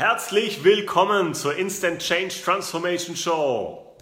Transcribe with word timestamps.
Herzlich 0.00 0.64
willkommen 0.64 1.34
zur 1.34 1.56
Instant 1.56 2.00
Change 2.00 2.34
Transformation 2.42 3.16
Show. 3.16 3.94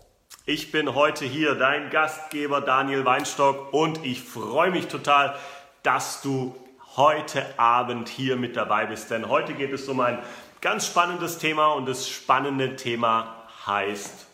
Ich 0.46 0.70
bin 0.70 0.94
heute 0.94 1.24
hier 1.24 1.56
dein 1.56 1.90
Gastgeber 1.90 2.60
Daniel 2.60 3.04
Weinstock 3.04 3.72
und 3.72 4.06
ich 4.06 4.22
freue 4.22 4.70
mich 4.70 4.86
total, 4.86 5.36
dass 5.82 6.22
du 6.22 6.54
heute 6.94 7.44
Abend 7.58 8.08
hier 8.08 8.36
mit 8.36 8.54
dabei 8.54 8.86
bist, 8.86 9.10
denn 9.10 9.28
heute 9.28 9.54
geht 9.54 9.72
es 9.72 9.88
um 9.88 9.98
ein 9.98 10.20
ganz 10.60 10.86
spannendes 10.86 11.38
Thema 11.38 11.72
und 11.72 11.86
das 11.88 12.08
spannende 12.08 12.76
Thema 12.76 13.48
heißt, 13.66 14.28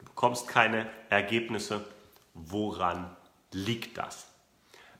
du 0.00 0.04
bekommst 0.04 0.46
keine 0.46 0.90
Ergebnisse. 1.08 1.86
Woran 2.34 3.08
liegt 3.50 3.96
das? 3.96 4.26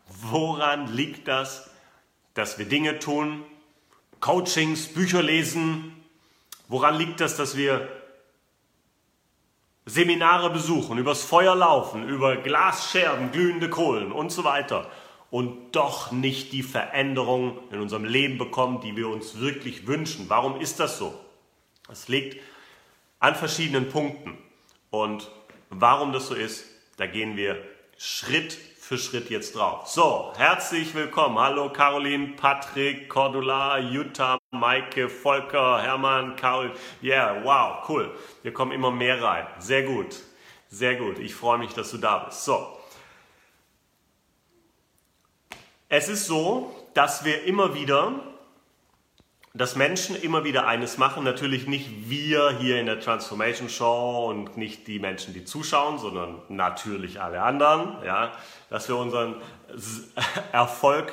Woran 0.06 0.90
liegt 0.90 1.28
das, 1.28 1.68
dass 2.32 2.58
wir 2.58 2.64
Dinge 2.64 2.98
tun, 2.98 3.44
Coachings, 4.20 4.86
Bücher 4.88 5.22
lesen, 5.22 5.97
Woran 6.68 6.96
liegt 6.96 7.20
das, 7.20 7.36
dass 7.36 7.56
wir 7.56 7.88
Seminare 9.86 10.50
besuchen, 10.50 10.98
übers 10.98 11.24
Feuer 11.24 11.56
laufen, 11.56 12.06
über 12.06 12.36
Glasscherben, 12.36 13.32
glühende 13.32 13.70
Kohlen 13.70 14.12
und 14.12 14.30
so 14.30 14.44
weiter 14.44 14.90
und 15.30 15.74
doch 15.74 16.12
nicht 16.12 16.52
die 16.52 16.62
Veränderung 16.62 17.58
in 17.70 17.80
unserem 17.80 18.04
Leben 18.04 18.36
bekommen, 18.36 18.80
die 18.82 18.96
wir 18.96 19.08
uns 19.08 19.38
wirklich 19.40 19.86
wünschen? 19.86 20.26
Warum 20.28 20.60
ist 20.60 20.78
das 20.78 20.98
so? 20.98 21.18
Es 21.90 22.08
liegt 22.08 22.38
an 23.18 23.34
verschiedenen 23.34 23.88
Punkten. 23.88 24.36
Und 24.90 25.30
warum 25.70 26.12
das 26.12 26.28
so 26.28 26.34
ist, 26.34 26.66
da 26.98 27.06
gehen 27.06 27.36
wir 27.36 27.62
Schritt 27.96 28.58
für 28.88 28.96
Schritt 28.96 29.28
jetzt 29.28 29.54
drauf. 29.54 29.86
So, 29.86 30.32
herzlich 30.38 30.94
willkommen. 30.94 31.38
Hallo 31.38 31.68
Caroline, 31.70 32.28
Patrick, 32.28 33.10
Cordula, 33.10 33.76
Jutta, 33.76 34.38
Maike, 34.50 35.10
Volker, 35.10 35.82
Hermann, 35.82 36.36
Karol. 36.36 36.72
Yeah, 37.02 37.44
wow, 37.44 37.86
cool. 37.86 38.10
Wir 38.42 38.54
kommen 38.54 38.72
immer 38.72 38.90
mehr 38.90 39.22
rein. 39.22 39.46
Sehr 39.58 39.82
gut. 39.82 40.16
Sehr 40.70 40.96
gut. 40.96 41.18
Ich 41.18 41.34
freue 41.34 41.58
mich, 41.58 41.74
dass 41.74 41.90
du 41.90 41.98
da 41.98 42.20
bist. 42.20 42.46
So. 42.46 42.66
Es 45.90 46.08
ist 46.08 46.24
so, 46.24 46.74
dass 46.94 47.26
wir 47.26 47.44
immer 47.44 47.74
wieder 47.74 48.14
dass 49.58 49.74
Menschen 49.74 50.14
immer 50.14 50.44
wieder 50.44 50.68
eines 50.68 50.98
machen, 50.98 51.24
natürlich 51.24 51.66
nicht 51.66 52.08
wir 52.08 52.56
hier 52.60 52.78
in 52.78 52.86
der 52.86 53.00
Transformation 53.00 53.68
Show 53.68 54.28
und 54.28 54.56
nicht 54.56 54.86
die 54.86 55.00
Menschen, 55.00 55.34
die 55.34 55.44
zuschauen, 55.44 55.98
sondern 55.98 56.40
natürlich 56.48 57.20
alle 57.20 57.42
anderen, 57.42 57.96
ja, 58.04 58.32
dass 58.70 58.88
wir 58.88 58.96
unseren 58.96 59.34
Erfolg 60.52 61.12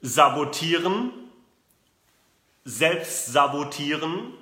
sabotieren, 0.00 1.12
selbst 2.64 3.26
sabotieren, 3.26 4.32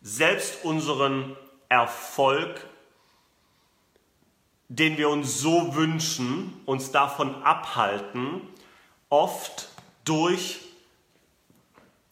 selbst 0.00 0.64
unseren 0.64 1.36
Erfolg, 1.68 2.66
den 4.68 4.96
wir 4.96 5.10
uns 5.10 5.40
so 5.40 5.74
wünschen, 5.74 6.58
uns 6.64 6.90
davon 6.90 7.42
abhalten, 7.42 8.40
oft 9.10 9.68
durch 10.06 10.69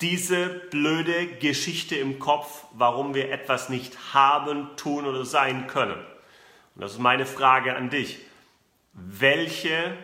diese 0.00 0.48
blöde 0.48 1.26
Geschichte 1.26 1.96
im 1.96 2.18
Kopf, 2.18 2.64
warum 2.72 3.14
wir 3.14 3.30
etwas 3.32 3.68
nicht 3.68 4.14
haben, 4.14 4.76
tun 4.76 5.06
oder 5.06 5.24
sein 5.24 5.66
können. 5.66 5.98
Und 6.74 6.82
das 6.82 6.92
ist 6.92 6.98
meine 6.98 7.26
Frage 7.26 7.74
an 7.74 7.90
dich. 7.90 8.18
Welche 8.92 9.96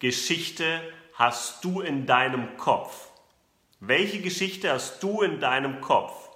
Geschichte 0.00 0.80
hast 1.14 1.64
du 1.64 1.80
in 1.80 2.06
deinem 2.06 2.56
Kopf? 2.56 3.08
Welche 3.80 4.20
Geschichte 4.20 4.72
hast 4.72 5.02
du 5.02 5.22
in 5.22 5.38
deinem 5.38 5.80
Kopf, 5.80 6.28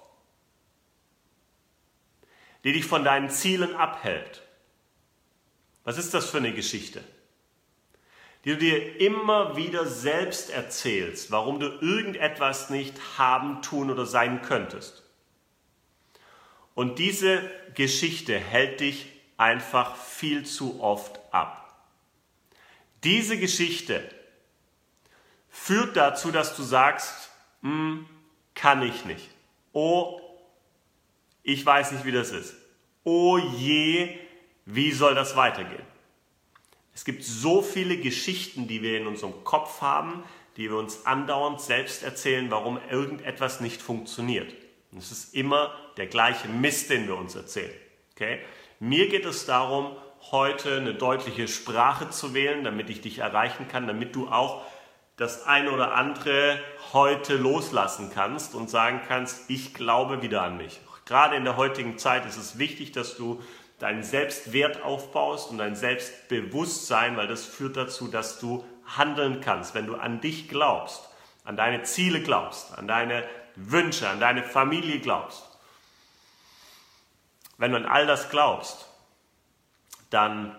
die 2.63 2.71
dich 2.71 2.85
von 2.85 3.03
deinen 3.03 3.29
Zielen 3.29 3.75
abhält? 3.75 4.43
Was 5.83 5.97
ist 5.97 6.13
das 6.13 6.29
für 6.29 6.37
eine 6.37 6.53
Geschichte? 6.53 7.03
Die 8.43 8.51
du 8.51 8.57
dir 8.57 8.99
immer 8.99 9.55
wieder 9.55 9.85
selbst 9.85 10.49
erzählst, 10.49 11.31
warum 11.31 11.59
du 11.59 11.67
irgendetwas 11.67 12.69
nicht 12.69 13.17
haben, 13.17 13.61
tun 13.61 13.89
oder 13.89 14.05
sein 14.05 14.41
könntest. 14.41 15.03
Und 16.75 16.99
diese 16.99 17.41
Geschichte 17.75 18.37
hält 18.37 18.79
dich 18.79 19.07
einfach 19.37 19.95
viel 19.95 20.45
zu 20.45 20.81
oft 20.81 21.19
ab. 21.31 21.59
Diese 23.03 23.37
Geschichte 23.37 24.03
führt 25.49 25.95
dazu, 25.95 26.31
dass 26.31 26.55
du 26.55 26.63
sagst, 26.63 27.29
hm, 27.61 28.07
kann 28.55 28.81
ich 28.81 29.05
nicht. 29.05 29.29
Oh, 29.71 30.19
ich 31.43 31.65
weiß 31.65 31.91
nicht, 31.93 32.05
wie 32.05 32.11
das 32.11 32.31
ist. 32.31 32.55
Oh 33.03 33.37
je, 33.37 34.17
wie 34.65 34.91
soll 34.91 35.15
das 35.15 35.35
weitergehen? 35.35 35.92
Es 36.93 37.05
gibt 37.05 37.23
so 37.23 37.61
viele 37.61 37.97
Geschichten, 37.97 38.67
die 38.67 38.81
wir 38.81 38.97
in 38.97 39.07
unserem 39.07 39.43
Kopf 39.43 39.81
haben, 39.81 40.23
die 40.57 40.69
wir 40.69 40.77
uns 40.77 41.05
andauernd 41.05 41.59
selbst 41.59 42.03
erzählen, 42.03 42.51
warum 42.51 42.79
irgendetwas 42.89 43.59
nicht 43.59 43.81
funktioniert. 43.81 44.53
Und 44.91 44.99
es 44.99 45.11
ist 45.11 45.33
immer 45.33 45.73
der 45.97 46.07
gleiche 46.07 46.47
Mist, 46.47 46.89
den 46.89 47.07
wir 47.07 47.17
uns 47.17 47.35
erzählen. 47.35 47.73
Okay? 48.15 48.39
Mir 48.79 49.09
geht 49.09 49.25
es 49.25 49.45
darum, 49.45 49.95
heute 50.31 50.77
eine 50.77 50.93
deutliche 50.93 51.47
Sprache 51.47 52.09
zu 52.09 52.33
wählen, 52.33 52.63
damit 52.63 52.89
ich 52.89 53.01
dich 53.01 53.19
erreichen 53.19 53.67
kann, 53.67 53.87
damit 53.87 54.15
du 54.15 54.27
auch 54.27 54.63
das 55.17 55.45
eine 55.45 55.71
oder 55.71 55.95
andere 55.95 56.59
heute 56.91 57.35
loslassen 57.35 58.11
kannst 58.13 58.55
und 58.55 58.69
sagen 58.69 59.01
kannst, 59.07 59.49
ich 59.49 59.73
glaube 59.73 60.21
wieder 60.21 60.43
an 60.43 60.57
mich. 60.57 60.79
Gerade 61.05 61.35
in 61.35 61.43
der 61.43 61.57
heutigen 61.57 61.97
Zeit 61.97 62.25
ist 62.25 62.37
es 62.37 62.57
wichtig, 62.57 62.91
dass 62.91 63.17
du 63.17 63.41
deinen 63.83 64.03
Selbstwert 64.03 64.81
aufbaust 64.81 65.51
und 65.51 65.57
dein 65.57 65.75
Selbstbewusstsein, 65.75 67.17
weil 67.17 67.27
das 67.27 67.43
führt 67.43 67.75
dazu, 67.75 68.07
dass 68.07 68.39
du 68.39 68.63
handeln 68.85 69.41
kannst, 69.41 69.75
wenn 69.75 69.87
du 69.87 69.95
an 69.95 70.21
dich 70.21 70.47
glaubst, 70.47 71.09
an 71.43 71.57
deine 71.57 71.83
Ziele 71.83 72.21
glaubst, 72.21 72.77
an 72.77 72.87
deine 72.87 73.27
Wünsche, 73.55 74.07
an 74.07 74.21
deine 74.21 74.41
Familie 74.43 74.99
glaubst. 74.99 75.43
Wenn 77.57 77.71
du 77.71 77.77
an 77.77 77.85
all 77.85 78.07
das 78.07 78.29
glaubst, 78.29 78.87
dann 80.09 80.55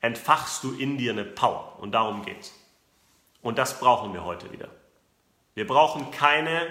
entfachst 0.00 0.62
du 0.62 0.74
in 0.74 0.96
dir 0.96 1.10
eine 1.10 1.24
Power 1.24 1.76
und 1.80 1.90
darum 1.90 2.24
geht's. 2.24 2.54
Und 3.40 3.58
das 3.58 3.80
brauchen 3.80 4.12
wir 4.12 4.24
heute 4.24 4.52
wieder. 4.52 4.68
Wir 5.54 5.66
brauchen 5.66 6.12
keine, 6.12 6.68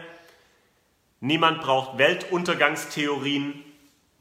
niemand 1.20 1.62
braucht 1.62 1.98
Weltuntergangstheorien, 1.98 3.66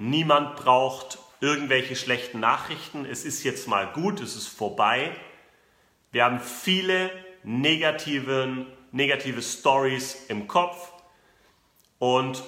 Niemand 0.03 0.57
braucht 0.57 1.19
irgendwelche 1.43 1.95
schlechten 1.95 2.41
Nachrichten. 2.41 3.05
Es 3.05 3.27
ist 3.27 3.45
jetzt 3.45 3.69
mal 3.69 3.87
gut, 3.93 4.21
es 4.21 4.35
ist 4.35 4.49
vorbei. 4.49 5.15
Wir 6.11 6.25
haben 6.25 6.41
viele 6.41 7.11
negative, 7.43 8.65
negative 8.93 9.43
Stories 9.43 10.25
im 10.29 10.49
Kopf 10.49 10.91
und 11.99 12.43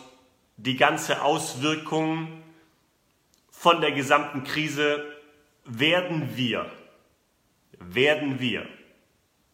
die 0.56 0.78
ganze 0.78 1.20
Auswirkung 1.20 2.42
von 3.50 3.82
der 3.82 3.92
gesamten 3.92 4.44
Krise 4.44 5.04
werden 5.66 6.34
wir, 6.34 6.72
werden 7.78 8.40
wir 8.40 8.66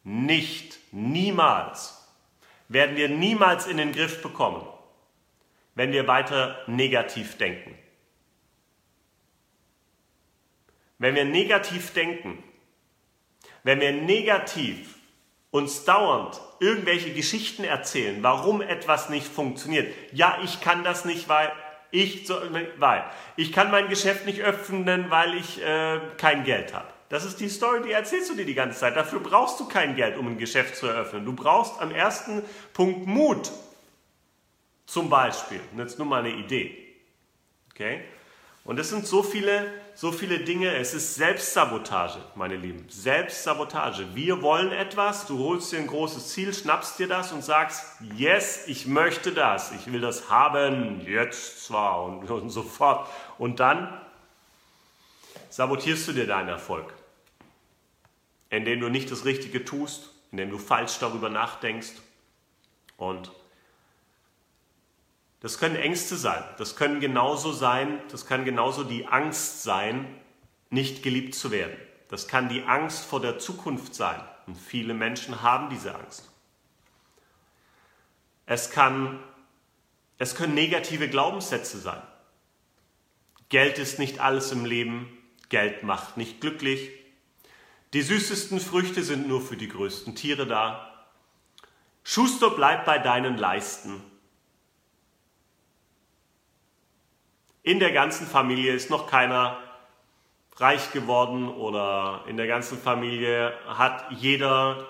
nicht, 0.04 0.78
niemals, 0.92 2.08
werden 2.68 2.94
wir 2.94 3.08
niemals 3.08 3.66
in 3.66 3.76
den 3.76 3.90
Griff 3.90 4.22
bekommen, 4.22 4.64
wenn 5.74 5.90
wir 5.90 6.06
weiter 6.06 6.62
negativ 6.68 7.36
denken. 7.38 7.76
Wenn 10.98 11.14
wir 11.14 11.24
negativ 11.24 11.92
denken, 11.92 12.42
wenn 13.62 13.80
wir 13.80 13.92
negativ 13.92 14.96
uns 15.50 15.84
dauernd 15.84 16.40
irgendwelche 16.60 17.12
Geschichten 17.12 17.64
erzählen, 17.64 18.22
warum 18.22 18.60
etwas 18.60 19.08
nicht 19.08 19.26
funktioniert. 19.26 19.92
Ja, 20.12 20.38
ich 20.44 20.60
kann 20.60 20.84
das 20.84 21.04
nicht, 21.04 21.28
weil 21.28 21.50
ich, 21.90 22.26
so, 22.26 22.36
weil 22.78 23.04
ich 23.36 23.52
kann 23.52 23.70
mein 23.70 23.88
Geschäft 23.88 24.26
nicht 24.26 24.42
öffnen, 24.42 25.10
weil 25.10 25.34
ich 25.34 25.62
äh, 25.62 26.00
kein 26.18 26.44
Geld 26.44 26.74
habe. 26.74 26.88
Das 27.08 27.24
ist 27.24 27.40
die 27.40 27.48
Story, 27.48 27.80
die 27.82 27.92
erzählst 27.92 28.28
du 28.28 28.34
dir 28.34 28.44
die 28.44 28.54
ganze 28.54 28.78
Zeit. 28.78 28.94
Dafür 28.94 29.20
brauchst 29.20 29.58
du 29.60 29.66
kein 29.66 29.96
Geld, 29.96 30.18
um 30.18 30.26
ein 30.28 30.38
Geschäft 30.38 30.76
zu 30.76 30.86
eröffnen. 30.86 31.24
Du 31.24 31.32
brauchst 31.32 31.80
am 31.80 31.90
ersten 31.90 32.42
Punkt 32.74 33.06
Mut. 33.06 33.50
Zum 34.84 35.08
Beispiel. 35.08 35.60
Und 35.72 35.78
jetzt 35.78 35.98
nur 35.98 36.06
mal 36.06 36.20
eine 36.20 36.34
Idee. 36.34 36.76
Okay? 37.72 38.02
Und 38.64 38.78
es 38.78 38.90
sind 38.90 39.06
so 39.06 39.22
viele, 39.22 39.72
so 39.98 40.12
viele 40.12 40.38
Dinge. 40.38 40.76
Es 40.76 40.94
ist 40.94 41.16
Selbstsabotage, 41.16 42.20
meine 42.36 42.54
Lieben. 42.54 42.84
Selbstsabotage. 42.88 44.14
Wir 44.14 44.42
wollen 44.42 44.70
etwas, 44.70 45.26
du 45.26 45.40
holst 45.40 45.72
dir 45.72 45.78
ein 45.78 45.88
großes 45.88 46.28
Ziel, 46.28 46.54
schnappst 46.54 47.00
dir 47.00 47.08
das 47.08 47.32
und 47.32 47.42
sagst, 47.42 47.84
yes, 48.14 48.68
ich 48.68 48.86
möchte 48.86 49.32
das. 49.32 49.72
Ich 49.72 49.92
will 49.92 50.00
das 50.00 50.30
haben, 50.30 51.04
jetzt 51.04 51.64
zwar 51.64 52.04
und, 52.04 52.30
und 52.30 52.50
so 52.50 52.62
fort. 52.62 53.08
Und 53.38 53.58
dann 53.58 54.00
sabotierst 55.50 56.06
du 56.06 56.12
dir 56.12 56.28
deinen 56.28 56.48
Erfolg. 56.48 56.94
Indem 58.50 58.78
du 58.78 58.90
nicht 58.90 59.10
das 59.10 59.24
Richtige 59.24 59.64
tust, 59.64 60.10
indem 60.30 60.50
du 60.50 60.58
falsch 60.58 61.00
darüber 61.00 61.28
nachdenkst 61.28 61.94
und 62.98 63.32
Das 65.40 65.58
können 65.58 65.76
Ängste 65.76 66.16
sein. 66.16 66.42
Das 66.58 66.76
können 66.76 67.00
genauso 67.00 67.52
sein, 67.52 68.00
das 68.10 68.26
kann 68.26 68.44
genauso 68.44 68.84
die 68.84 69.06
Angst 69.06 69.62
sein, 69.62 70.06
nicht 70.70 71.02
geliebt 71.02 71.34
zu 71.34 71.50
werden. 71.50 71.76
Das 72.08 72.26
kann 72.26 72.48
die 72.48 72.62
Angst 72.64 73.04
vor 73.04 73.20
der 73.20 73.38
Zukunft 73.38 73.94
sein. 73.94 74.20
Und 74.46 74.56
viele 74.56 74.94
Menschen 74.94 75.42
haben 75.42 75.70
diese 75.70 75.94
Angst. 75.94 76.30
Es, 78.46 78.70
kann, 78.70 79.22
es 80.16 80.34
können 80.34 80.54
negative 80.54 81.08
Glaubenssätze 81.08 81.78
sein. 81.78 82.02
Geld 83.50 83.78
ist 83.78 83.98
nicht 83.98 84.20
alles 84.20 84.52
im 84.52 84.64
Leben. 84.64 85.08
Geld 85.50 85.82
macht 85.82 86.16
nicht 86.16 86.40
glücklich. 86.40 86.90
Die 87.92 88.02
süßesten 88.02 88.60
Früchte 88.60 89.02
sind 89.02 89.28
nur 89.28 89.40
für 89.40 89.56
die 89.56 89.68
größten 89.68 90.14
Tiere 90.14 90.46
da. 90.46 91.06
Schuster, 92.04 92.50
bleib 92.50 92.84
bei 92.84 92.98
deinen 92.98 93.36
Leisten. 93.36 94.02
In 97.68 97.80
der 97.80 97.92
ganzen 97.92 98.26
Familie 98.26 98.72
ist 98.72 98.88
noch 98.88 99.10
keiner 99.10 99.58
reich 100.56 100.90
geworden 100.90 101.50
oder 101.50 102.24
in 102.26 102.38
der 102.38 102.46
ganzen 102.46 102.78
Familie 102.78 103.52
hat 103.66 104.10
jeder 104.10 104.86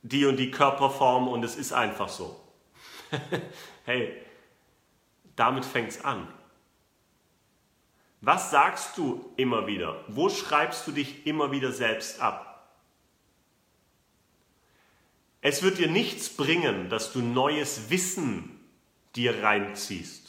die 0.00 0.24
und 0.24 0.38
die 0.38 0.50
Körperform 0.50 1.28
und 1.28 1.44
es 1.44 1.56
ist 1.56 1.74
einfach 1.74 2.08
so. 2.08 2.40
hey, 3.84 4.10
damit 5.36 5.66
fängt 5.66 5.90
es 5.90 6.02
an. 6.02 6.32
Was 8.22 8.50
sagst 8.50 8.96
du 8.96 9.30
immer 9.36 9.66
wieder? 9.66 10.02
Wo 10.08 10.30
schreibst 10.30 10.86
du 10.86 10.92
dich 10.92 11.26
immer 11.26 11.52
wieder 11.52 11.72
selbst 11.72 12.22
ab? 12.22 12.70
Es 15.42 15.62
wird 15.62 15.76
dir 15.76 15.88
nichts 15.88 16.34
bringen, 16.34 16.88
dass 16.88 17.12
du 17.12 17.18
neues 17.18 17.90
Wissen 17.90 18.58
dir 19.14 19.42
reinziehst. 19.42 20.19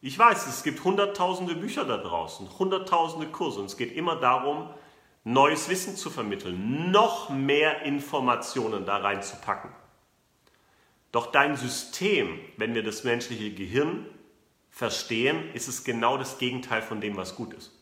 Ich 0.00 0.16
weiß, 0.18 0.46
es 0.46 0.62
gibt 0.62 0.84
hunderttausende 0.84 1.56
Bücher 1.56 1.84
da 1.84 1.96
draußen, 1.96 2.48
hunderttausende 2.58 3.26
Kurse 3.26 3.60
und 3.60 3.66
es 3.66 3.76
geht 3.76 3.92
immer 3.96 4.16
darum, 4.16 4.70
neues 5.24 5.68
Wissen 5.68 5.96
zu 5.96 6.08
vermitteln, 6.08 6.90
noch 6.92 7.30
mehr 7.30 7.82
Informationen 7.82 8.86
da 8.86 8.98
reinzupacken. 8.98 9.70
Doch 11.10 11.32
dein 11.32 11.56
System, 11.56 12.38
wenn 12.56 12.74
wir 12.74 12.84
das 12.84 13.02
menschliche 13.02 13.52
Gehirn 13.52 14.06
verstehen, 14.70 15.52
ist 15.54 15.66
es 15.66 15.82
genau 15.82 16.16
das 16.16 16.38
Gegenteil 16.38 16.82
von 16.82 17.00
dem, 17.00 17.16
was 17.16 17.34
gut 17.34 17.52
ist. 17.54 17.72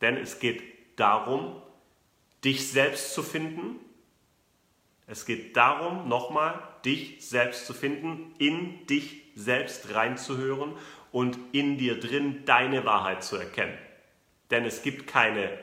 Denn 0.00 0.16
es 0.16 0.40
geht 0.40 0.62
darum, 0.96 1.62
dich 2.42 2.68
selbst 2.68 3.14
zu 3.14 3.22
finden. 3.22 3.76
Es 5.06 5.26
geht 5.26 5.56
darum, 5.56 6.08
nochmal, 6.08 6.60
dich 6.84 7.18
selbst 7.20 7.66
zu 7.66 7.74
finden, 7.74 8.34
in 8.38 8.86
dich 8.86 9.22
selbst 9.36 9.94
reinzuhören 9.94 10.74
und 11.12 11.38
in 11.52 11.78
dir 11.78 12.00
drin 12.00 12.44
deine 12.44 12.84
Wahrheit 12.84 13.22
zu 13.22 13.36
erkennen. 13.36 13.76
Denn 14.50 14.64
es 14.64 14.82
gibt 14.82 15.06
keine 15.06 15.56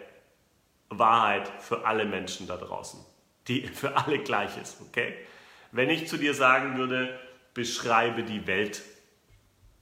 Wahrheit 0.89 1.51
für 1.59 1.85
alle 1.85 2.05
Menschen 2.05 2.47
da 2.47 2.57
draußen, 2.57 2.99
die 3.47 3.67
für 3.67 3.97
alle 3.97 4.19
gleich 4.19 4.57
ist. 4.61 4.79
Okay? 4.81 5.15
Wenn 5.71 5.89
ich 5.89 6.07
zu 6.07 6.17
dir 6.17 6.33
sagen 6.33 6.77
würde, 6.77 7.19
beschreibe 7.53 8.23
die 8.23 8.47
Welt, 8.47 8.83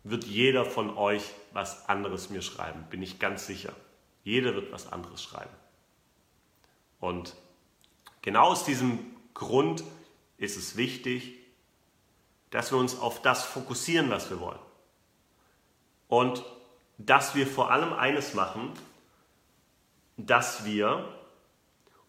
wird 0.03 0.23
jeder 0.23 0.65
von 0.65 0.97
euch 0.97 1.23
was 1.51 1.89
anderes 1.89 2.29
mir 2.29 2.41
schreiben, 2.41 2.85
bin 2.89 3.01
ich 3.01 3.19
ganz 3.19 3.45
sicher. 3.45 3.73
Jeder 4.23 4.55
wird 4.55 4.71
was 4.71 4.91
anderes 4.91 5.21
schreiben. 5.21 5.53
Und 6.99 7.35
genau 8.21 8.47
aus 8.47 8.63
diesem 8.63 8.99
Grund 9.33 9.83
ist 10.37 10.57
es 10.57 10.77
wichtig, 10.77 11.33
dass 12.49 12.71
wir 12.71 12.77
uns 12.77 12.99
auf 12.99 13.21
das 13.21 13.43
fokussieren, 13.43 14.09
was 14.09 14.29
wir 14.29 14.39
wollen. 14.39 14.59
Und 16.07 16.43
dass 16.97 17.35
wir 17.35 17.45
vor 17.47 17.71
allem 17.71 17.93
eines 17.93 18.33
machen, 18.33 18.71
dass 20.17 20.65
wir 20.65 21.07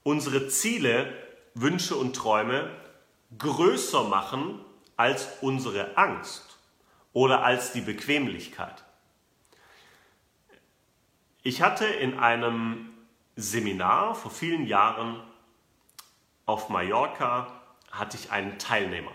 unsere 0.02 0.48
Ziele, 0.48 1.12
Wünsche 1.54 1.96
und 1.96 2.14
Träume 2.14 2.70
größer 3.36 4.04
machen 4.04 4.60
als 4.96 5.28
unsere 5.40 5.96
Angst 5.96 6.58
oder 7.12 7.42
als 7.42 7.72
die 7.72 7.80
Bequemlichkeit. 7.80 8.84
Ich 11.42 11.62
hatte 11.62 11.84
in 11.84 12.18
einem 12.18 12.90
Seminar 13.36 14.14
vor 14.14 14.30
vielen 14.30 14.66
Jahren 14.66 15.22
auf 16.46 16.68
Mallorca 16.70 17.52
hatte 17.90 18.16
ich 18.16 18.32
einen 18.32 18.58
Teilnehmer. 18.58 19.12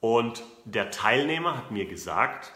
Und 0.00 0.42
der 0.64 0.90
Teilnehmer 0.90 1.56
hat 1.56 1.70
mir 1.70 1.86
gesagt, 1.86 2.52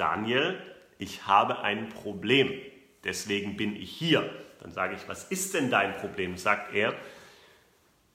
Daniel, 0.00 0.58
ich 0.98 1.26
habe 1.26 1.60
ein 1.60 1.90
Problem, 1.90 2.50
deswegen 3.04 3.56
bin 3.56 3.76
ich 3.76 3.90
hier. 3.90 4.28
Dann 4.60 4.72
sage 4.72 4.94
ich, 4.94 5.08
was 5.08 5.24
ist 5.24 5.52
denn 5.52 5.70
dein 5.70 5.96
Problem? 5.98 6.38
Sagt 6.38 6.74
er, 6.74 6.94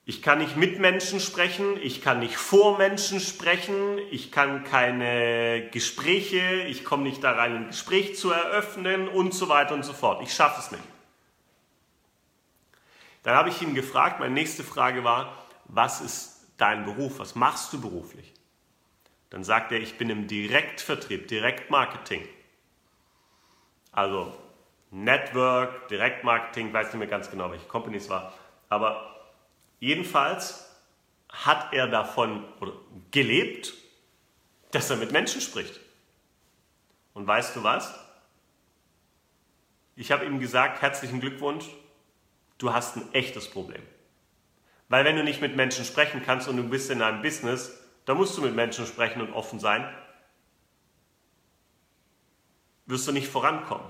ich 0.04 0.22
kann 0.22 0.38
nicht 0.38 0.56
mit 0.56 0.78
Menschen 0.78 1.20
sprechen, 1.20 1.76
ich 1.80 2.02
kann 2.02 2.18
nicht 2.18 2.36
vor 2.36 2.76
Menschen 2.78 3.20
sprechen, 3.20 3.98
ich 4.10 4.30
kann 4.30 4.64
keine 4.64 5.68
Gespräche, 5.70 6.64
ich 6.68 6.84
komme 6.84 7.04
nicht 7.04 7.22
da 7.22 7.32
rein, 7.32 7.56
ein 7.56 7.66
Gespräch 7.68 8.16
zu 8.16 8.30
eröffnen 8.30 9.08
und 9.08 9.32
so 9.32 9.48
weiter 9.48 9.74
und 9.74 9.84
so 9.84 9.92
fort. 9.92 10.22
Ich 10.22 10.32
schaffe 10.32 10.60
es 10.60 10.70
nicht. 10.70 10.84
Dann 13.22 13.34
habe 13.34 13.48
ich 13.48 13.62
ihn 13.62 13.74
gefragt, 13.74 14.20
meine 14.20 14.34
nächste 14.34 14.62
Frage 14.62 15.02
war, 15.02 15.36
was 15.64 16.00
ist 16.00 16.52
dein 16.56 16.84
Beruf, 16.84 17.18
was 17.18 17.34
machst 17.34 17.72
du 17.72 17.80
beruflich? 17.80 18.32
Dann 19.36 19.44
sagt 19.44 19.70
er, 19.70 19.78
ich 19.78 19.98
bin 19.98 20.08
im 20.08 20.28
Direktvertrieb, 20.28 21.28
Direktmarketing. 21.28 22.26
Also 23.92 24.34
Network, 24.90 25.88
Direktmarketing, 25.88 26.72
weiß 26.72 26.86
nicht 26.86 27.00
mehr 27.00 27.06
ganz 27.06 27.30
genau, 27.30 27.50
welche 27.50 27.66
Company 27.66 27.98
es 27.98 28.08
war. 28.08 28.32
Aber 28.70 29.14
jedenfalls 29.78 30.74
hat 31.28 31.74
er 31.74 31.86
davon 31.86 32.46
gelebt, 33.10 33.74
dass 34.70 34.88
er 34.88 34.96
mit 34.96 35.12
Menschen 35.12 35.42
spricht. 35.42 35.80
Und 37.12 37.26
weißt 37.26 37.56
du 37.56 37.62
was? 37.62 37.94
Ich 39.96 40.12
habe 40.12 40.24
ihm 40.24 40.40
gesagt, 40.40 40.80
herzlichen 40.80 41.20
Glückwunsch, 41.20 41.66
du 42.56 42.72
hast 42.72 42.96
ein 42.96 43.12
echtes 43.12 43.50
Problem. 43.50 43.82
Weil 44.88 45.04
wenn 45.04 45.16
du 45.16 45.22
nicht 45.22 45.42
mit 45.42 45.56
Menschen 45.56 45.84
sprechen 45.84 46.22
kannst 46.24 46.48
und 46.48 46.56
du 46.56 46.66
bist 46.66 46.90
in 46.90 47.02
einem 47.02 47.20
Business, 47.20 47.82
da 48.06 48.14
musst 48.14 48.38
du 48.38 48.42
mit 48.42 48.54
Menschen 48.54 48.86
sprechen 48.86 49.20
und 49.20 49.32
offen 49.34 49.60
sein. 49.60 49.86
Wirst 52.86 53.06
du 53.06 53.12
nicht 53.12 53.28
vorankommen. 53.28 53.86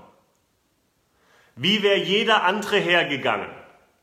Wie 1.55 1.81
wäre 1.83 1.97
jeder 1.97 2.43
andere 2.43 2.77
hergegangen? 2.77 3.49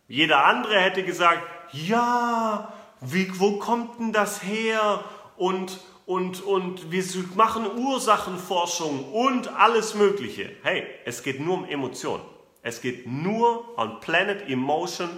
Jeder 0.09 0.44
andere 0.44 0.80
hätte 0.80 1.04
gesagt, 1.04 1.42
ja, 1.73 2.73
wie, 3.00 3.38
wo 3.38 3.59
kommt 3.59 3.99
denn 3.99 4.12
das 4.12 4.42
her? 4.42 5.04
Und, 5.37 5.80
und, 6.06 6.42
und 6.42 6.92
wir 6.92 7.04
machen 7.35 7.66
Ursachenforschung 7.76 9.12
und 9.12 9.49
alles 9.49 9.94
Mögliche. 9.94 10.50
Hey, 10.62 10.87
es 11.04 11.23
geht 11.23 11.40
nur 11.40 11.54
um 11.54 11.64
Emotionen. 11.64 12.23
Es 12.62 12.80
geht 12.80 13.06
nur 13.06 13.76
on 13.76 14.00
Planet 14.00 14.49
Emotion. 14.49 15.11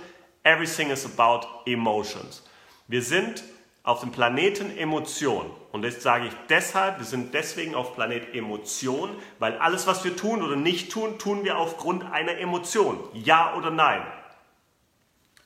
Everything 0.42 0.90
is 0.90 1.04
about 1.04 1.46
emotions. 1.66 2.42
Wir 2.88 3.02
sind 3.02 3.44
auf 3.86 4.00
dem 4.00 4.10
Planeten 4.10 4.76
Emotion. 4.76 5.48
Und 5.70 5.82
das 5.82 6.02
sage 6.02 6.26
ich 6.26 6.32
deshalb, 6.48 6.98
wir 6.98 7.06
sind 7.06 7.32
deswegen 7.34 7.76
auf 7.76 7.94
Planet 7.94 8.34
Emotion, 8.34 9.10
weil 9.38 9.56
alles, 9.58 9.86
was 9.86 10.02
wir 10.04 10.16
tun 10.16 10.42
oder 10.42 10.56
nicht 10.56 10.90
tun, 10.90 11.20
tun 11.20 11.44
wir 11.44 11.56
aufgrund 11.56 12.04
einer 12.10 12.36
Emotion. 12.36 12.98
Ja 13.14 13.54
oder 13.54 13.70
nein. 13.70 14.02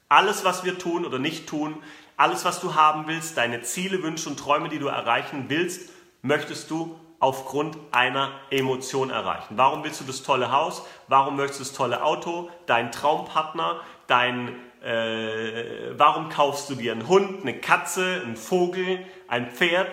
Alles, 0.08 0.42
was 0.42 0.64
wir 0.64 0.78
tun 0.78 1.04
oder 1.04 1.18
nicht 1.18 1.48
tun, 1.48 1.82
alles, 2.16 2.46
was 2.46 2.60
du 2.60 2.74
haben 2.74 3.06
willst, 3.08 3.36
deine 3.36 3.60
Ziele, 3.60 4.02
Wünsche 4.02 4.30
und 4.30 4.38
Träume, 4.38 4.70
die 4.70 4.78
du 4.78 4.86
erreichen 4.86 5.44
willst, 5.48 5.90
möchtest 6.22 6.70
du 6.70 6.98
aufgrund 7.18 7.76
einer 7.92 8.30
Emotion 8.48 9.10
erreichen. 9.10 9.58
Warum 9.58 9.84
willst 9.84 10.00
du 10.00 10.04
das 10.04 10.22
tolle 10.22 10.50
Haus? 10.50 10.82
Warum 11.08 11.36
möchtest 11.36 11.60
du 11.60 11.64
das 11.64 11.72
tolle 11.74 12.02
Auto? 12.02 12.48
Dein 12.64 12.90
Traumpartner? 12.90 13.82
Dein 14.06 14.56
äh, 14.82 15.98
warum 15.98 16.28
kaufst 16.28 16.70
du 16.70 16.74
dir 16.74 16.92
einen 16.92 17.08
Hund, 17.08 17.42
eine 17.42 17.58
Katze, 17.58 18.22
einen 18.24 18.36
Vogel, 18.36 19.04
ein 19.28 19.50
Pferd? 19.50 19.88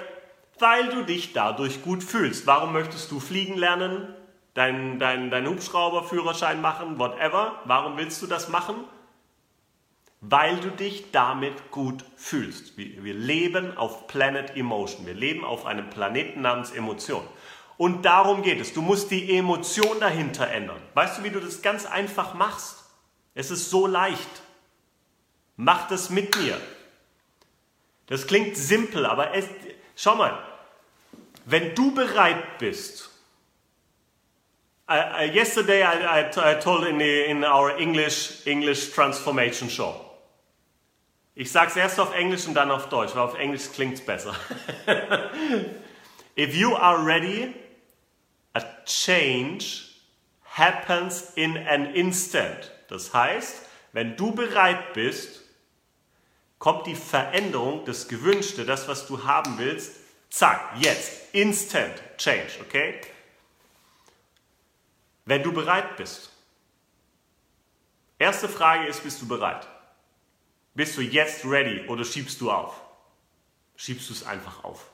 Weil 0.60 0.90
du 0.90 1.04
dich 1.04 1.34
dadurch 1.34 1.84
gut 1.84 2.04
fühlst. 2.04 2.48
Warum 2.48 2.74
möchtest 2.74 3.12
du 3.12 3.20
fliegen 3.20 3.58
lernen, 3.58 4.08
deinen 4.54 4.98
dein, 4.98 5.30
dein 5.30 5.48
Hubschrauberführerschein 5.48 6.62
machen, 6.62 6.98
whatever? 6.98 7.62
Warum 7.66 7.98
willst 7.98 8.22
du 8.22 8.28
das 8.28 8.50
machen? 8.50 8.76
Weil 10.22 10.58
du 10.58 10.72
dich 10.72 11.12
damit 11.12 11.70
gut 11.70 12.04
fühlst. 12.16 12.78
Wir, 12.78 13.04
wir 13.04 13.14
leben 13.14 13.78
auf 13.78 14.08
Planet 14.08 14.56
Emotion. 14.56 15.06
Wir 15.06 15.14
leben 15.14 15.46
auf 15.46 15.66
einem 15.66 15.90
Planeten 15.90 16.42
namens 16.42 16.72
Emotion. 16.72 17.24
Und 17.78 18.06
darum 18.06 18.42
geht 18.42 18.60
es. 18.60 18.74
Du 18.74 18.82
musst 18.82 19.12
die 19.12 19.38
Emotion 19.38 20.00
dahinter 20.00 20.48
ändern. 20.50 20.82
Weißt 20.96 21.20
du, 21.20 21.24
wie 21.24 21.30
du 21.30 21.40
das 21.40 21.62
ganz 21.62 21.86
einfach 21.86 22.34
machst? 22.34 22.84
Es 23.36 23.52
ist 23.52 23.70
so 23.70 23.86
leicht. 23.86 24.42
Mach 25.58 25.88
das 25.90 26.10
mit 26.10 26.38
mir. 26.38 26.60
Das 28.06 28.26
klingt 28.26 28.56
simpel, 28.56 29.06
aber 29.06 29.34
es, 29.34 29.46
schau 29.96 30.16
mal, 30.16 30.48
Wenn 31.50 31.74
du 31.76 31.94
bereit 31.94 32.58
bist, 32.58 33.10
uh, 34.90 34.94
uh, 34.94 35.34
yesterday 35.34 35.82
I, 35.82 36.26
I, 36.26 36.52
I 36.52 36.60
told 36.60 36.86
in, 36.86 37.00
the, 37.00 37.24
in 37.24 37.46
our 37.46 37.78
English, 37.78 38.46
English 38.46 38.92
Transformation 38.92 39.70
Show. 39.70 39.96
Ich 41.36 41.50
sage 41.50 41.70
es 41.70 41.78
erst 41.78 42.02
auf 42.02 42.14
Englisch 42.14 42.48
und 42.48 42.54
dann 42.54 42.70
auf 42.70 42.90
Deutsch, 42.90 43.16
weil 43.16 43.22
auf 43.22 43.38
Englisch 43.40 43.72
klingt 43.72 43.94
es 43.94 44.06
besser. 44.06 44.36
If 46.38 46.54
you 46.54 46.76
are 46.76 47.06
ready, 47.06 47.54
a 48.54 48.62
change 48.86 49.86
happens 50.44 51.32
in 51.36 51.58
an 51.66 51.94
instant. 51.94 52.74
Das 52.90 53.14
heißt, 53.14 53.62
wenn 53.94 54.18
du 54.18 54.34
bereit 54.34 54.92
bist, 54.92 55.44
kommt 56.60 56.88
die 56.88 56.96
Veränderung, 56.96 57.86
das 57.86 58.08
Gewünschte, 58.08 58.66
das, 58.66 58.88
was 58.88 59.08
du 59.08 59.24
haben 59.24 59.58
willst, 59.58 59.96
zack, 60.30 60.76
jetzt, 60.80 61.34
instant 61.34 62.02
change, 62.18 62.52
okay? 62.62 63.02
Wenn 65.26 65.44
du 65.44 65.52
bereit 65.52 65.98
bist. 65.98 66.32
Erste 68.18 68.50
Frage 68.50 68.88
ist, 68.88 69.04
bist 69.04 69.22
du 69.22 69.28
bereit? 69.28 69.68
Bist 70.74 70.98
du 70.98 71.02
jetzt 71.02 71.46
ready 71.46 71.88
oder 71.88 72.04
schiebst 72.04 72.42
du 72.42 72.52
auf? 72.52 72.80
Schiebst 73.76 74.10
du 74.10 74.14
es 74.14 74.26
einfach 74.26 74.64
auf? 74.64 74.90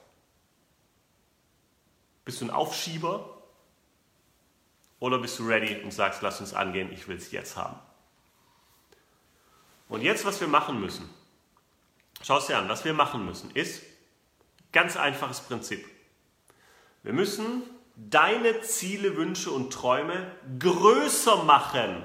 Bist 2.25 2.41
du 2.41 2.45
ein 2.45 2.51
Aufschieber 2.51 3.41
oder 4.99 5.19
bist 5.19 5.39
du 5.39 5.47
ready 5.47 5.81
und 5.83 5.91
sagst, 5.91 6.21
lass 6.21 6.39
uns 6.39 6.53
angehen, 6.53 6.91
ich 6.91 7.07
will 7.07 7.17
es 7.17 7.31
jetzt 7.31 7.55
haben? 7.55 7.79
Und 9.89 10.01
jetzt, 10.01 10.25
was 10.25 10.39
wir 10.39 10.47
machen 10.47 10.79
müssen, 10.79 11.09
Schau 12.25 12.37
es 12.37 12.47
dir 12.47 12.57
an, 12.57 12.69
was 12.69 12.85
wir 12.85 12.93
machen 12.93 13.25
müssen, 13.25 13.51
ist 13.51 13.83
ganz 14.71 14.95
einfaches 14.95 15.41
Prinzip. 15.41 15.85
Wir 17.03 17.11
müssen 17.11 17.63
deine 17.95 18.61
Ziele, 18.61 19.17
Wünsche 19.17 19.51
und 19.51 19.73
Träume 19.73 20.31
größer 20.57 21.43
machen 21.43 22.01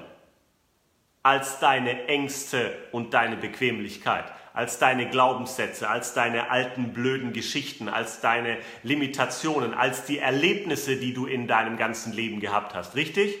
als 1.23 1.59
deine 1.59 2.07
Ängste 2.07 2.77
und 2.91 3.13
deine 3.13 3.37
Bequemlichkeit, 3.37 4.25
als 4.53 4.77
deine 4.77 5.09
Glaubenssätze, 5.09 5.89
als 5.89 6.13
deine 6.13 6.49
alten 6.49 6.91
blöden 6.91 7.31
Geschichten, 7.31 7.87
als 7.87 8.19
deine 8.19 8.57
Limitationen, 8.83 9.73
als 9.73 10.03
die 10.03 10.19
Erlebnisse, 10.19 10.97
die 10.97 11.13
du 11.13 11.27
in 11.27 11.47
deinem 11.47 11.77
ganzen 11.77 12.11
Leben 12.11 12.41
gehabt 12.41 12.75
hast. 12.75 12.95
Richtig? 12.95 13.37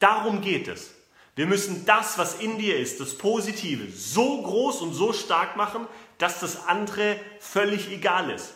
Darum 0.00 0.40
geht 0.40 0.66
es. 0.66 0.94
Wir 1.36 1.46
müssen 1.46 1.86
das, 1.86 2.18
was 2.18 2.40
in 2.40 2.58
dir 2.58 2.78
ist, 2.78 3.00
das 3.00 3.16
Positive, 3.16 3.90
so 3.92 4.42
groß 4.42 4.82
und 4.82 4.92
so 4.92 5.12
stark 5.12 5.56
machen, 5.56 5.86
dass 6.18 6.40
das 6.40 6.66
andere 6.66 7.16
völlig 7.38 7.90
egal 7.90 8.30
ist. 8.30 8.54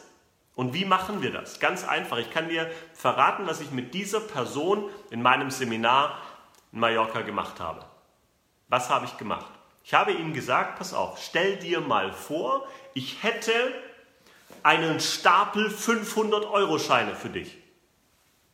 Und 0.54 0.75
wie 0.75 0.85
machen 0.85 1.23
wir 1.23 1.33
das? 1.33 1.61
Ganz 1.61 1.87
einfach. 1.87 2.19
Ich 2.19 2.31
kann 2.31 2.49
dir 2.49 2.71
verraten, 2.93 3.47
was 3.47 3.61
ich 3.61 3.71
mit 3.71 3.95
dieser 3.95 4.21
Person 4.21 4.88
in 5.11 5.23
meinem 5.23 5.50
Seminar 5.50 6.19
in 6.73 6.81
Mallorca 6.81 7.23
gemacht 7.23 7.61
habe. 7.61 7.85
Was 8.69 8.90
habe 8.90 9.07
ich 9.07 9.16
gemacht? 9.16 9.50
Ich 9.83 9.95
habe 9.95 10.12
ihm 10.12 10.33
gesagt, 10.33 10.78
pass 10.78 10.95
auf, 10.95 11.19
stell 11.21 11.57
dir 11.57 11.81
mal 11.81 12.12
vor, 12.12 12.66
ich 12.95 13.23
hätte 13.23 13.52
einen 14.62 14.99
Stapel 15.00 15.71
500 15.71 16.47
Euro 16.47 16.78
Scheine 16.78 17.14
für 17.14 17.28
dich. 17.28 17.57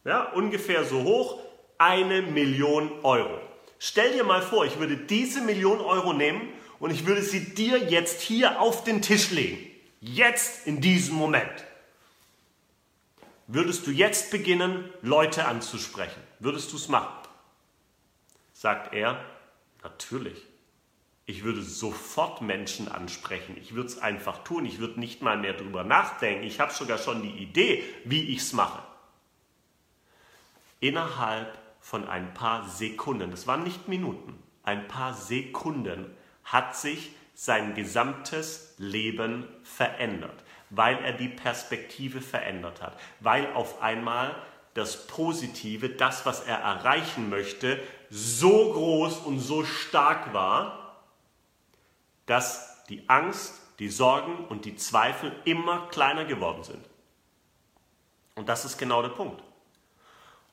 Ja, 0.04 0.24
ungefähr 0.32 0.84
so 0.84 1.02
hoch, 1.04 1.38
eine 1.78 2.22
Million 2.22 2.90
Euro. 3.02 3.38
Stell 3.82 4.12
dir 4.12 4.24
mal 4.24 4.42
vor, 4.42 4.66
ich 4.66 4.78
würde 4.78 4.98
diese 4.98 5.40
Million 5.40 5.80
Euro 5.80 6.12
nehmen 6.12 6.52
und 6.80 6.90
ich 6.90 7.06
würde 7.06 7.22
sie 7.22 7.54
dir 7.54 7.78
jetzt 7.78 8.20
hier 8.20 8.60
auf 8.60 8.84
den 8.84 9.00
Tisch 9.00 9.30
legen. 9.30 9.58
Jetzt 10.02 10.66
in 10.66 10.82
diesem 10.82 11.16
Moment. 11.16 11.64
Würdest 13.46 13.86
du 13.86 13.90
jetzt 13.90 14.30
beginnen, 14.30 14.84
Leute 15.00 15.46
anzusprechen? 15.46 16.20
Würdest 16.40 16.70
du 16.72 16.76
es 16.76 16.88
machen? 16.88 17.12
Sagt 18.52 18.92
er, 18.92 19.24
natürlich. 19.82 20.44
Ich 21.24 21.42
würde 21.42 21.62
sofort 21.62 22.42
Menschen 22.42 22.86
ansprechen. 22.86 23.56
Ich 23.56 23.74
würde 23.74 23.88
es 23.88 23.98
einfach 23.98 24.44
tun. 24.44 24.66
Ich 24.66 24.78
würde 24.78 25.00
nicht 25.00 25.22
mal 25.22 25.38
mehr 25.38 25.54
drüber 25.54 25.84
nachdenken. 25.84 26.44
Ich 26.44 26.60
habe 26.60 26.74
sogar 26.74 26.98
schon 26.98 27.22
die 27.22 27.42
Idee, 27.42 27.82
wie 28.04 28.28
ich 28.28 28.40
es 28.40 28.52
mache. 28.52 28.82
Innerhalb 30.80 31.56
von 31.80 32.08
ein 32.08 32.34
paar 32.34 32.68
Sekunden, 32.68 33.30
das 33.30 33.46
waren 33.46 33.62
nicht 33.62 33.88
Minuten, 33.88 34.40
ein 34.62 34.86
paar 34.86 35.14
Sekunden 35.14 36.14
hat 36.44 36.76
sich 36.76 37.12
sein 37.34 37.74
gesamtes 37.74 38.74
Leben 38.78 39.48
verändert, 39.62 40.44
weil 40.68 40.96
er 41.02 41.12
die 41.12 41.28
Perspektive 41.28 42.20
verändert 42.20 42.82
hat, 42.82 42.98
weil 43.20 43.52
auf 43.54 43.80
einmal 43.82 44.34
das 44.74 45.06
Positive, 45.06 45.88
das, 45.88 46.26
was 46.26 46.40
er 46.40 46.58
erreichen 46.58 47.28
möchte, 47.30 47.82
so 48.10 48.72
groß 48.72 49.18
und 49.18 49.40
so 49.40 49.64
stark 49.64 50.32
war, 50.32 51.02
dass 52.26 52.84
die 52.88 53.08
Angst, 53.08 53.60
die 53.78 53.88
Sorgen 53.88 54.44
und 54.46 54.64
die 54.64 54.76
Zweifel 54.76 55.32
immer 55.44 55.88
kleiner 55.88 56.24
geworden 56.24 56.62
sind. 56.62 56.84
Und 58.34 58.48
das 58.48 58.64
ist 58.64 58.78
genau 58.78 59.02
der 59.02 59.08
Punkt. 59.08 59.42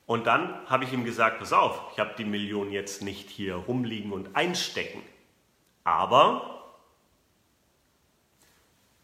Und 0.08 0.26
dann 0.26 0.66
habe 0.70 0.84
ich 0.84 0.92
ihm 0.94 1.04
gesagt, 1.04 1.38
pass 1.38 1.52
auf, 1.52 1.92
ich 1.92 1.98
habe 1.98 2.14
die 2.16 2.24
Million 2.24 2.72
jetzt 2.72 3.02
nicht 3.02 3.28
hier 3.28 3.56
rumliegen 3.56 4.10
und 4.10 4.34
einstecken. 4.34 5.02
Aber 5.84 6.74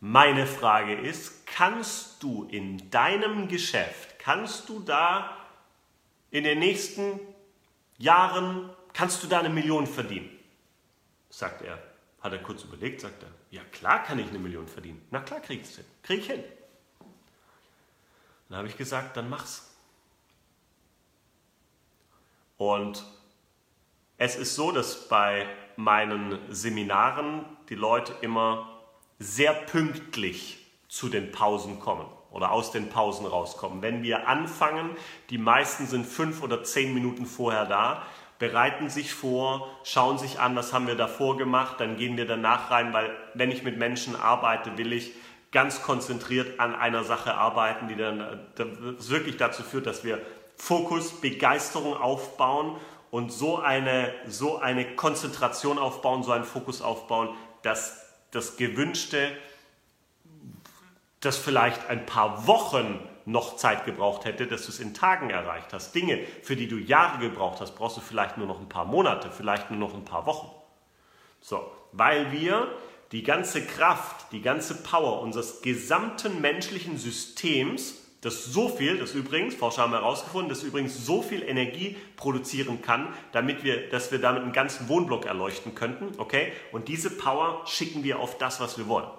meine 0.00 0.46
Frage 0.46 0.94
ist, 0.94 1.46
kannst 1.46 2.22
du 2.22 2.44
in 2.44 2.88
deinem 2.88 3.48
Geschäft, 3.48 4.18
kannst 4.18 4.70
du 4.70 4.80
da 4.80 5.36
in 6.30 6.42
den 6.42 6.58
nächsten 6.58 7.20
Jahren, 7.98 8.70
kannst 8.94 9.22
du 9.22 9.26
da 9.26 9.40
eine 9.40 9.50
Million 9.50 9.86
verdienen? 9.86 10.30
Sagt 11.28 11.60
er. 11.60 11.78
Hat 12.22 12.32
er 12.32 12.42
kurz 12.42 12.62
überlegt, 12.62 13.02
sagt 13.02 13.22
er, 13.22 13.28
ja 13.50 13.60
klar 13.72 14.02
kann 14.04 14.18
ich 14.18 14.28
eine 14.30 14.38
Million 14.38 14.66
verdienen. 14.66 15.06
Na 15.10 15.20
klar 15.20 15.40
krieg 15.40 15.60
ich 15.60 15.68
es 15.68 15.76
hin. 15.76 15.84
Krieg 16.02 16.20
ich 16.20 16.26
hin. 16.28 16.44
Dann 18.48 18.56
habe 18.56 18.68
ich 18.68 18.78
gesagt, 18.78 19.18
dann 19.18 19.28
mach's. 19.28 19.73
Und 22.72 23.04
es 24.16 24.36
ist 24.36 24.54
so, 24.54 24.72
dass 24.72 25.08
bei 25.08 25.46
meinen 25.76 26.38
Seminaren 26.48 27.44
die 27.68 27.74
Leute 27.74 28.14
immer 28.22 28.80
sehr 29.18 29.52
pünktlich 29.52 30.66
zu 30.88 31.10
den 31.10 31.30
Pausen 31.30 31.78
kommen 31.78 32.06
oder 32.30 32.52
aus 32.52 32.72
den 32.72 32.88
Pausen 32.88 33.26
rauskommen. 33.26 33.82
Wenn 33.82 34.02
wir 34.02 34.28
anfangen, 34.28 34.96
die 35.28 35.36
meisten 35.36 35.86
sind 35.86 36.06
fünf 36.06 36.42
oder 36.42 36.64
zehn 36.64 36.94
Minuten 36.94 37.26
vorher 37.26 37.66
da, 37.66 38.02
bereiten 38.38 38.88
sich 38.88 39.12
vor, 39.12 39.68
schauen 39.84 40.16
sich 40.16 40.40
an, 40.40 40.56
was 40.56 40.72
haben 40.72 40.86
wir 40.86 40.96
davor 40.96 41.36
gemacht, 41.36 41.80
dann 41.80 41.96
gehen 41.96 42.16
wir 42.16 42.26
danach 42.26 42.70
rein, 42.70 42.94
weil 42.94 43.14
wenn 43.34 43.50
ich 43.50 43.62
mit 43.62 43.76
Menschen 43.76 44.16
arbeite, 44.16 44.78
will 44.78 44.92
ich 44.94 45.12
ganz 45.52 45.82
konzentriert 45.82 46.58
an 46.58 46.74
einer 46.74 47.04
Sache 47.04 47.34
arbeiten, 47.34 47.88
die 47.88 47.96
dann 47.96 48.40
wirklich 48.56 49.36
dazu 49.36 49.62
führt, 49.62 49.86
dass 49.86 50.02
wir 50.02 50.20
Fokus, 50.56 51.20
Begeisterung 51.20 51.96
aufbauen 51.96 52.76
und 53.10 53.32
so 53.32 53.58
eine, 53.58 54.12
so 54.26 54.58
eine 54.58 54.96
Konzentration 54.96 55.78
aufbauen, 55.78 56.22
so 56.22 56.32
einen 56.32 56.44
Fokus 56.44 56.82
aufbauen, 56.82 57.30
dass 57.62 58.04
das 58.30 58.56
Gewünschte, 58.56 59.30
das 61.20 61.36
vielleicht 61.36 61.88
ein 61.88 62.06
paar 62.06 62.46
Wochen 62.46 62.98
noch 63.26 63.56
Zeit 63.56 63.84
gebraucht 63.84 64.24
hätte, 64.24 64.46
dass 64.46 64.64
du 64.64 64.68
es 64.68 64.80
in 64.80 64.92
Tagen 64.92 65.30
erreicht 65.30 65.72
hast. 65.72 65.94
Dinge, 65.94 66.24
für 66.42 66.56
die 66.56 66.68
du 66.68 66.76
Jahre 66.76 67.18
gebraucht 67.18 67.60
hast, 67.60 67.74
brauchst 67.74 67.96
du 67.96 68.00
vielleicht 68.00 68.36
nur 68.36 68.46
noch 68.46 68.60
ein 68.60 68.68
paar 68.68 68.84
Monate, 68.84 69.30
vielleicht 69.30 69.70
nur 69.70 69.80
noch 69.80 69.94
ein 69.94 70.04
paar 70.04 70.26
Wochen. 70.26 70.50
So, 71.40 71.70
weil 71.92 72.32
wir 72.32 72.68
die 73.12 73.22
ganze 73.22 73.64
Kraft, 73.64 74.32
die 74.32 74.42
ganze 74.42 74.82
Power 74.82 75.20
unseres 75.22 75.62
gesamten 75.62 76.40
menschlichen 76.40 76.98
Systems 76.98 78.03
das 78.24 78.42
so 78.46 78.70
viel, 78.70 78.96
das 78.96 79.12
übrigens, 79.12 79.54
Forscher 79.54 79.82
haben 79.82 79.92
herausgefunden, 79.92 80.48
das 80.48 80.62
übrigens 80.62 81.04
so 81.04 81.20
viel 81.20 81.42
Energie 81.42 81.98
produzieren 82.16 82.80
kann, 82.80 83.12
damit 83.32 83.64
wir, 83.64 83.90
dass 83.90 84.12
wir 84.12 84.18
damit 84.18 84.42
einen 84.42 84.54
ganzen 84.54 84.88
Wohnblock 84.88 85.26
erleuchten 85.26 85.74
könnten, 85.74 86.18
okay? 86.18 86.52
Und 86.72 86.88
diese 86.88 87.10
Power 87.10 87.66
schicken 87.66 88.02
wir 88.02 88.20
auf 88.20 88.38
das, 88.38 88.60
was 88.60 88.78
wir 88.78 88.88
wollen. 88.88 89.10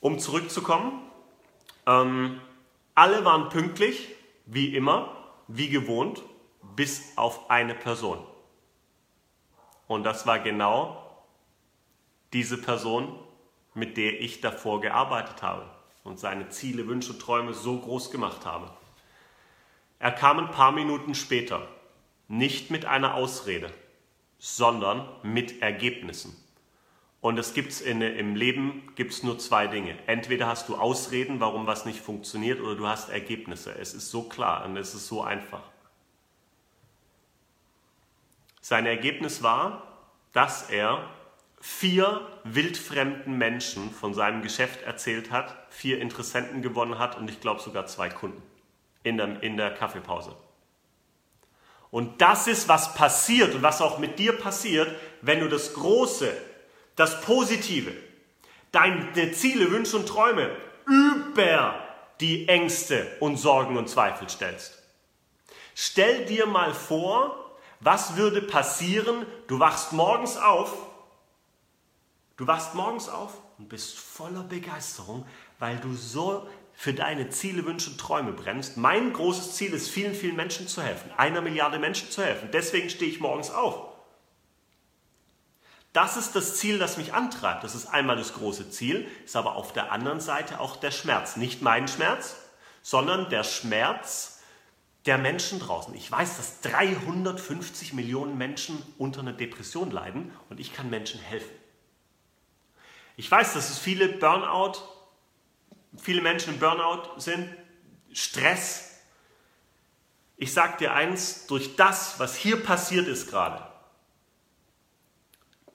Um 0.00 0.18
zurückzukommen, 0.18 1.02
ähm, 1.86 2.40
alle 2.94 3.26
waren 3.26 3.50
pünktlich, 3.50 4.08
wie 4.46 4.74
immer, 4.74 5.14
wie 5.48 5.68
gewohnt, 5.68 6.22
bis 6.76 7.12
auf 7.16 7.50
eine 7.50 7.74
Person. 7.74 8.24
Und 9.86 10.04
das 10.04 10.26
war 10.26 10.38
genau 10.38 11.14
diese 12.32 12.56
Person, 12.56 13.18
mit 13.74 13.98
der 13.98 14.18
ich 14.18 14.40
davor 14.40 14.80
gearbeitet 14.80 15.42
habe 15.42 15.66
und 16.10 16.18
seine 16.18 16.48
Ziele, 16.48 16.88
Wünsche, 16.88 17.16
Träume 17.18 17.54
so 17.54 17.78
groß 17.78 18.10
gemacht 18.10 18.44
habe. 18.44 18.70
Er 20.00 20.10
kam 20.10 20.40
ein 20.40 20.50
paar 20.50 20.72
Minuten 20.72 21.14
später, 21.14 21.66
nicht 22.26 22.70
mit 22.70 22.84
einer 22.84 23.14
Ausrede, 23.14 23.72
sondern 24.38 25.08
mit 25.22 25.62
Ergebnissen. 25.62 26.36
Und 27.20 27.38
es 27.38 27.54
gibt's 27.54 27.80
in, 27.80 28.00
im 28.00 28.34
Leben 28.34 28.92
gibt's 28.96 29.22
nur 29.22 29.38
zwei 29.38 29.66
Dinge. 29.66 29.96
Entweder 30.06 30.46
hast 30.46 30.68
du 30.68 30.76
Ausreden, 30.76 31.38
warum 31.38 31.66
was 31.66 31.84
nicht 31.84 32.00
funktioniert, 32.00 32.60
oder 32.60 32.74
du 32.74 32.86
hast 32.88 33.10
Ergebnisse. 33.10 33.72
Es 33.78 33.94
ist 33.94 34.10
so 34.10 34.24
klar 34.24 34.64
und 34.64 34.76
es 34.76 34.94
ist 34.94 35.06
so 35.06 35.22
einfach. 35.22 35.62
Sein 38.62 38.86
Ergebnis 38.86 39.42
war, 39.42 39.98
dass 40.32 40.70
er 40.70 41.08
vier 41.60 42.26
wildfremden 42.44 43.36
Menschen 43.36 43.92
von 43.92 44.14
seinem 44.14 44.42
Geschäft 44.42 44.82
erzählt 44.82 45.30
hat, 45.30 45.54
vier 45.68 46.00
Interessenten 46.00 46.62
gewonnen 46.62 46.98
hat 46.98 47.18
und 47.18 47.28
ich 47.28 47.40
glaube 47.40 47.60
sogar 47.60 47.86
zwei 47.86 48.08
Kunden 48.08 48.42
in 49.02 49.18
der, 49.18 49.42
in 49.42 49.56
der 49.56 49.72
Kaffeepause. 49.74 50.34
Und 51.90 52.20
das 52.22 52.46
ist, 52.46 52.68
was 52.68 52.94
passiert 52.94 53.54
und 53.54 53.62
was 53.62 53.82
auch 53.82 53.98
mit 53.98 54.18
dir 54.18 54.38
passiert, 54.38 54.88
wenn 55.22 55.40
du 55.40 55.48
das 55.48 55.74
Große, 55.74 56.32
das 56.96 57.20
Positive, 57.20 57.92
deine 58.72 59.32
Ziele, 59.32 59.70
Wünsche 59.70 59.96
und 59.96 60.06
Träume 60.08 60.50
über 60.86 61.74
die 62.20 62.48
Ängste 62.48 63.06
und 63.20 63.36
Sorgen 63.36 63.76
und 63.76 63.88
Zweifel 63.88 64.28
stellst. 64.28 64.78
Stell 65.74 66.26
dir 66.26 66.46
mal 66.46 66.74
vor, 66.74 67.58
was 67.80 68.16
würde 68.16 68.42
passieren, 68.42 69.26
du 69.46 69.58
wachst 69.58 69.92
morgens 69.92 70.36
auf, 70.36 70.89
du 72.40 72.46
wachst 72.46 72.74
morgens 72.74 73.10
auf 73.10 73.34
und 73.58 73.68
bist 73.68 73.98
voller 73.98 74.42
Begeisterung, 74.42 75.26
weil 75.58 75.76
du 75.76 75.94
so 75.94 76.48
für 76.72 76.94
deine 76.94 77.28
Ziele, 77.28 77.66
Wünsche 77.66 77.90
und 77.90 78.00
Träume 78.00 78.32
brennst. 78.32 78.78
Mein 78.78 79.12
großes 79.12 79.56
Ziel 79.56 79.74
ist, 79.74 79.90
vielen, 79.90 80.14
vielen 80.14 80.36
Menschen 80.36 80.66
zu 80.66 80.82
helfen, 80.82 81.10
einer 81.18 81.42
Milliarde 81.42 81.78
Menschen 81.78 82.10
zu 82.10 82.24
helfen. 82.24 82.48
Deswegen 82.50 82.88
stehe 82.88 83.10
ich 83.10 83.20
morgens 83.20 83.50
auf. 83.50 83.90
Das 85.92 86.16
ist 86.16 86.34
das 86.34 86.56
Ziel, 86.56 86.78
das 86.78 86.96
mich 86.96 87.12
antreibt. 87.12 87.62
Das 87.62 87.74
ist 87.74 87.88
einmal 87.88 88.16
das 88.16 88.32
große 88.32 88.70
Ziel, 88.70 89.06
ist 89.26 89.36
aber 89.36 89.56
auf 89.56 89.74
der 89.74 89.92
anderen 89.92 90.20
Seite 90.20 90.60
auch 90.60 90.76
der 90.76 90.92
Schmerz. 90.92 91.36
Nicht 91.36 91.60
mein 91.60 91.88
Schmerz, 91.88 92.36
sondern 92.80 93.28
der 93.28 93.44
Schmerz 93.44 94.40
der 95.04 95.18
Menschen 95.18 95.58
draußen. 95.58 95.94
Ich 95.94 96.10
weiß, 96.10 96.38
dass 96.38 96.62
350 96.62 97.92
Millionen 97.92 98.38
Menschen 98.38 98.82
unter 98.96 99.20
einer 99.20 99.34
Depression 99.34 99.90
leiden 99.90 100.32
und 100.48 100.58
ich 100.58 100.72
kann 100.72 100.88
Menschen 100.88 101.20
helfen. 101.20 101.59
Ich 103.20 103.30
weiß, 103.30 103.52
dass 103.52 103.68
es 103.68 103.78
viele 103.78 104.08
Burnout 104.08 104.80
viele 105.98 106.22
Menschen 106.22 106.54
im 106.54 106.58
Burnout 106.58 107.20
sind, 107.20 107.54
Stress. 108.14 108.98
Ich 110.38 110.54
sage 110.54 110.78
dir 110.78 110.94
eins, 110.94 111.46
durch 111.46 111.76
das, 111.76 112.18
was 112.18 112.34
hier 112.34 112.62
passiert 112.62 113.06
ist 113.08 113.28
gerade, 113.28 113.62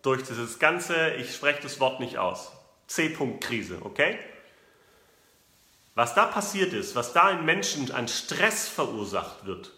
durch 0.01 0.23
dieses 0.23 0.57
ganze, 0.57 1.11
ich 1.11 1.35
spreche 1.35 1.61
das 1.61 1.79
Wort 1.79 1.99
nicht 1.99 2.17
aus, 2.17 2.51
C-Punkt-Krise, 2.87 3.77
okay? 3.83 4.17
Was 5.93 6.15
da 6.15 6.25
passiert 6.25 6.73
ist, 6.73 6.95
was 6.95 7.13
da 7.13 7.29
in 7.29 7.45
Menschen 7.45 7.91
an 7.91 8.07
Stress 8.07 8.67
verursacht 8.67 9.45
wird, 9.45 9.71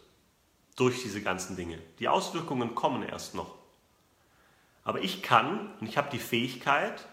durch 0.77 1.01
diese 1.03 1.21
ganzen 1.21 1.57
Dinge, 1.57 1.79
die 1.99 2.07
Auswirkungen 2.07 2.75
kommen 2.75 3.03
erst 3.03 3.35
noch. 3.35 3.55
Aber 4.85 5.01
ich 5.01 5.21
kann 5.21 5.75
und 5.81 5.87
ich 5.89 5.97
habe 5.97 6.09
die 6.09 6.19
Fähigkeit, 6.19 7.05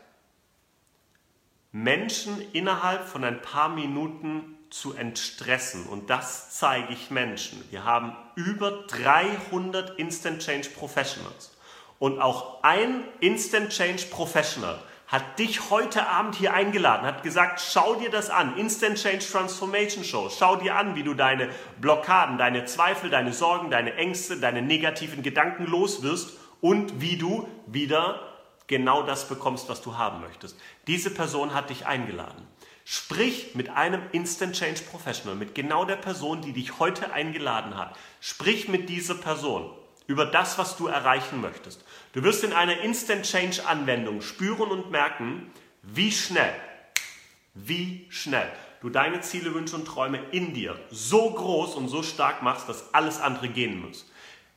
Menschen 1.75 2.41
innerhalb 2.53 3.05
von 3.05 3.25
ein 3.25 3.43
paar 3.43 3.69
Minuten 3.69 4.57
zu 4.71 4.95
entstressen. 4.95 5.87
Und 5.87 6.09
das 6.09 6.57
zeige 6.57 6.93
ich 6.93 7.11
Menschen. 7.11 7.65
Wir 7.71 7.85
haben 7.85 8.17
über 8.37 8.85
300 8.87 9.99
Instant 9.99 10.41
Change 10.41 10.69
Professionals. 10.71 11.57
Und 11.99 12.21
auch 12.21 12.63
ein 12.63 13.03
Instant 13.19 13.71
Change 13.71 14.07
Professional 14.07 14.79
hat 15.09 15.41
dich 15.41 15.69
heute 15.71 16.07
Abend 16.07 16.37
hier 16.37 16.55
eingeladen, 16.55 17.05
hat 17.05 17.25
gesagt, 17.25 17.61
schau 17.61 17.97
dir 17.97 18.11
das 18.11 18.31
an, 18.31 18.57
Instant 18.57 18.97
Change 18.97 19.27
Transformation 19.29 20.05
Show, 20.05 20.31
schau 20.31 20.55
dir 20.55 20.77
an, 20.77 20.95
wie 20.95 21.03
du 21.03 21.15
deine 21.15 21.49
Blockaden, 21.81 22.39
deine 22.39 22.67
Zweifel, 22.67 23.11
deine 23.11 23.33
Sorgen, 23.33 23.71
deine 23.71 23.95
Ängste, 23.95 24.37
deine 24.37 24.63
negativen 24.63 25.25
Gedanken 25.25 25.67
los 25.67 26.05
wirst 26.05 26.39
und 26.61 27.01
wie 27.01 27.17
du 27.17 27.49
wieder 27.67 28.34
genau 28.67 29.03
das 29.03 29.29
bekommst, 29.29 29.69
was 29.69 29.83
du 29.83 29.97
haben 29.97 30.21
möchtest. 30.21 30.57
Diese 30.87 31.11
Person 31.11 31.55
hat 31.55 31.71
dich 31.71 31.87
eingeladen. 31.87 32.47
Sprich 32.85 33.55
mit 33.55 33.71
einem 33.71 34.03
Instant 34.13 34.55
Change 34.57 34.83
Professional, 34.91 35.37
mit 35.37 35.55
genau 35.55 35.85
der 35.85 35.97
Person, 35.97 36.43
die 36.43 36.53
dich 36.53 36.79
heute 36.79 37.13
eingeladen 37.13 37.77
hat. 37.79 37.97
Sprich 38.21 38.69
mit 38.69 38.89
dieser 38.91 39.15
Person 39.15 39.71
über 40.07 40.27
das, 40.27 40.59
was 40.59 40.77
du 40.77 40.87
erreichen 40.87 41.41
möchtest. 41.41 41.83
Du 42.13 42.23
wirst 42.23 42.45
in 42.45 42.53
einer 42.53 42.81
Instant 42.81 43.25
Change 43.25 43.67
Anwendung 43.67 44.21
spüren 44.21 44.71
und 44.71 44.91
merken, 44.91 45.51
wie 45.83 46.13
schnell, 46.13 46.55
wie 47.55 48.07
schnell 48.11 48.51
du 48.83 48.91
deine 48.91 49.23
Ziele, 49.23 49.55
Wünsche 49.55 49.77
und 49.77 49.87
Träume 49.87 50.21
in 50.31 50.53
dir 50.53 50.79
so 50.91 51.31
groß 51.31 51.75
und 51.77 51.89
so 51.89 52.03
stark 52.03 52.43
machst, 52.43 52.69
dass 52.69 52.93
alles 52.93 53.19
andere 53.19 53.49
gehen 53.49 53.81
muss. 53.81 54.07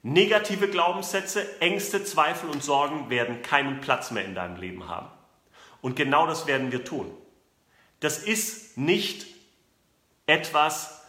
Negative 0.08 0.70
Glaubenssätze, 0.70 1.60
Ängste, 1.60 2.02
Zweifel 2.02 2.50
und 2.50 2.64
Sorgen 2.64 3.10
werden 3.10 3.42
keinen 3.42 3.82
Platz 3.82 4.10
mehr 4.10 4.24
in 4.24 4.36
deinem 4.36 4.56
Leben 4.56 4.88
haben. 4.88 5.10
Und 5.82 5.98
genau 5.98 6.26
das 6.26 6.48
werden 6.48 6.72
wir 6.72 6.86
tun. 6.86 7.12
Das 8.00 8.18
ist 8.18 8.78
nicht 8.78 9.28
etwas, 10.26 11.04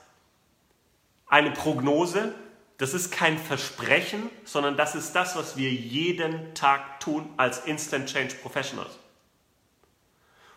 eine 1.29 1.53
Prognose, 1.53 2.35
das 2.79 2.93
ist 2.93 3.13
kein 3.13 3.39
Versprechen, 3.39 4.31
sondern 4.45 4.77
das 4.77 4.97
ist 4.97 5.13
das, 5.13 5.37
was 5.37 5.57
wir 5.57 5.71
jeden 5.71 6.53
Tag 6.55 6.99
tun 6.99 7.33
als 7.37 7.67
Instant 7.67 8.09
Change 8.09 8.35
Professionals. 8.43 8.99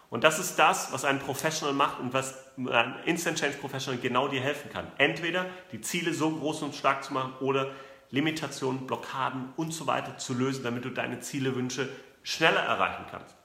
Und 0.10 0.24
das 0.24 0.40
ist 0.40 0.56
das, 0.56 0.92
was 0.92 1.06
ein 1.06 1.20
Professional 1.20 1.76
macht 1.76 2.00
und 2.00 2.12
was 2.12 2.34
ein 2.58 2.96
Instant 3.06 3.38
Change 3.40 3.58
Professional 3.58 4.02
genau 4.02 4.28
dir 4.28 4.42
helfen 4.42 4.72
kann. 4.72 4.92
Entweder 4.98 5.46
die 5.72 5.82
Ziele 5.82 6.12
so 6.12 6.32
groß 6.32 6.64
und 6.64 6.74
stark 6.74 7.04
zu 7.04 7.14
machen 7.14 7.34
oder 7.40 7.72
Limitationen, 8.12 8.88
Blockaden 8.88 9.54
und 9.58 9.74
so 9.74 9.88
weiter 9.88 10.18
zu 10.18 10.34
lösen, 10.34 10.64
damit 10.64 10.86
du 10.86 10.90
deine 10.90 11.22
Ziele, 11.22 11.56
Wünsche 11.56 11.90
schneller 12.24 12.62
erreichen 12.62 13.06
kannst. 13.10 13.36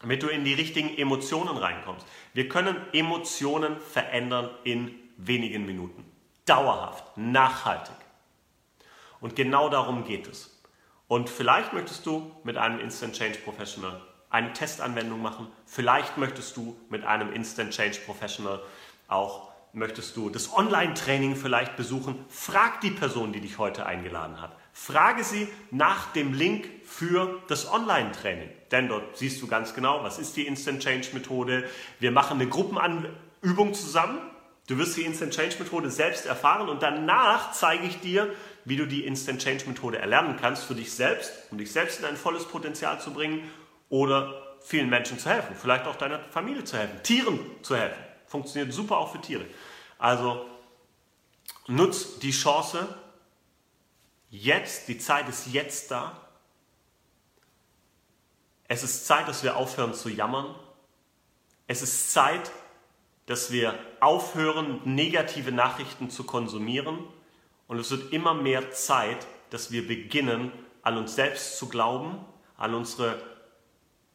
Damit 0.00 0.22
du 0.22 0.28
in 0.28 0.44
die 0.44 0.54
richtigen 0.54 0.96
Emotionen 0.96 1.56
reinkommst. 1.56 2.06
Wir 2.34 2.48
können 2.48 2.76
Emotionen 2.92 3.80
verändern 3.80 4.50
in 4.64 4.94
wenigen 5.16 5.64
Minuten. 5.64 6.04
Dauerhaft, 6.44 7.16
nachhaltig. 7.16 7.96
Und 9.20 9.34
genau 9.34 9.70
darum 9.70 10.04
geht 10.04 10.28
es. 10.28 10.62
Und 11.08 11.30
vielleicht 11.30 11.72
möchtest 11.72 12.04
du 12.04 12.30
mit 12.44 12.56
einem 12.56 12.78
Instant 12.80 13.14
Change 13.16 13.38
Professional 13.38 14.00
eine 14.28 14.52
Testanwendung 14.52 15.22
machen. 15.22 15.48
Vielleicht 15.64 16.18
möchtest 16.18 16.56
du 16.56 16.76
mit 16.90 17.04
einem 17.04 17.32
Instant 17.32 17.70
Change 17.72 17.98
Professional 18.04 18.60
auch 19.08 19.45
möchtest 19.76 20.16
du 20.16 20.30
das 20.30 20.52
Online-Training 20.52 21.36
vielleicht 21.36 21.76
besuchen? 21.76 22.24
Frag 22.28 22.80
die 22.80 22.90
Person, 22.90 23.32
die 23.32 23.40
dich 23.40 23.58
heute 23.58 23.84
eingeladen 23.84 24.40
hat. 24.40 24.56
Frage 24.72 25.22
sie 25.22 25.48
nach 25.70 26.12
dem 26.12 26.32
Link 26.32 26.66
für 26.84 27.42
das 27.48 27.70
Online-Training. 27.70 28.48
Denn 28.72 28.88
dort 28.88 29.16
siehst 29.16 29.40
du 29.42 29.46
ganz 29.46 29.74
genau, 29.74 30.02
was 30.02 30.18
ist 30.18 30.36
die 30.36 30.46
Instant 30.46 30.82
Change 30.82 31.08
Methode. 31.12 31.68
Wir 32.00 32.10
machen 32.10 32.40
eine 32.40 32.48
Gruppenübung 32.48 33.74
zusammen. 33.74 34.18
Du 34.66 34.78
wirst 34.78 34.96
die 34.96 35.02
Instant 35.02 35.34
Change 35.34 35.56
Methode 35.58 35.90
selbst 35.90 36.26
erfahren 36.26 36.68
und 36.68 36.82
danach 36.82 37.52
zeige 37.52 37.86
ich 37.86 38.00
dir, 38.00 38.32
wie 38.64 38.76
du 38.76 38.86
die 38.86 39.04
Instant 39.04 39.42
Change 39.42 39.66
Methode 39.68 39.98
erlernen 39.98 40.36
kannst 40.40 40.64
für 40.64 40.74
dich 40.74 40.92
selbst, 40.92 41.32
um 41.50 41.58
dich 41.58 41.70
selbst 41.70 42.00
in 42.00 42.06
ein 42.06 42.16
volles 42.16 42.46
Potenzial 42.46 43.00
zu 43.00 43.12
bringen 43.12 43.42
oder 43.90 44.56
vielen 44.64 44.88
Menschen 44.88 45.18
zu 45.18 45.30
helfen, 45.30 45.54
vielleicht 45.54 45.86
auch 45.86 45.96
deiner 45.96 46.18
Familie 46.30 46.64
zu 46.64 46.76
helfen, 46.76 47.00
Tieren 47.02 47.38
zu 47.62 47.76
helfen. 47.76 48.05
Funktioniert 48.36 48.74
super 48.74 48.98
auch 48.98 49.12
für 49.12 49.20
Tiere. 49.22 49.46
Also 49.96 50.44
nutz 51.68 52.18
die 52.18 52.32
Chance. 52.32 52.86
Jetzt, 54.28 54.88
die 54.88 54.98
Zeit 54.98 55.26
ist 55.26 55.46
jetzt 55.46 55.90
da. 55.90 56.20
Es 58.68 58.82
ist 58.82 59.06
Zeit, 59.06 59.26
dass 59.26 59.42
wir 59.42 59.56
aufhören 59.56 59.94
zu 59.94 60.10
jammern. 60.10 60.54
Es 61.66 61.80
ist 61.80 62.12
Zeit, 62.12 62.50
dass 63.24 63.52
wir 63.52 63.78
aufhören, 64.00 64.82
negative 64.84 65.50
Nachrichten 65.50 66.10
zu 66.10 66.24
konsumieren. 66.24 66.98
Und 67.68 67.78
es 67.78 67.90
wird 67.90 68.12
immer 68.12 68.34
mehr 68.34 68.70
Zeit, 68.72 69.26
dass 69.48 69.70
wir 69.70 69.88
beginnen, 69.88 70.52
an 70.82 70.98
uns 70.98 71.14
selbst 71.14 71.56
zu 71.56 71.70
glauben, 71.70 72.22
an 72.58 72.74
unsere 72.74 73.18